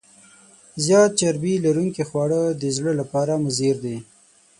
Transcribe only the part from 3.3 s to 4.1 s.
مضر دي.